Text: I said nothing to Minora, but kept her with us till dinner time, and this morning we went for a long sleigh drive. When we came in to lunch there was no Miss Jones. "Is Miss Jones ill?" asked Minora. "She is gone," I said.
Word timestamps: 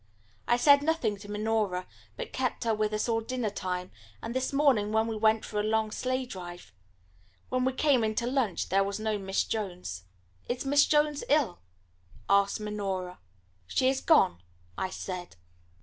I 0.47 0.57
said 0.57 0.81
nothing 0.81 1.15
to 1.17 1.29
Minora, 1.29 1.85
but 2.17 2.33
kept 2.33 2.63
her 2.63 2.73
with 2.73 2.91
us 2.91 3.05
till 3.05 3.21
dinner 3.21 3.51
time, 3.51 3.91
and 4.19 4.33
this 4.33 4.51
morning 4.51 4.91
we 4.91 5.15
went 5.15 5.45
for 5.45 5.59
a 5.59 5.63
long 5.63 5.91
sleigh 5.91 6.25
drive. 6.25 6.73
When 7.49 7.65
we 7.65 7.73
came 7.73 8.03
in 8.03 8.15
to 8.15 8.25
lunch 8.25 8.69
there 8.69 8.83
was 8.83 8.99
no 8.99 9.19
Miss 9.19 9.43
Jones. 9.43 10.05
"Is 10.49 10.65
Miss 10.65 10.87
Jones 10.87 11.23
ill?" 11.29 11.59
asked 12.27 12.59
Minora. 12.59 13.19
"She 13.67 13.89
is 13.89 14.01
gone," 14.01 14.41
I 14.75 14.89
said. 14.89 15.35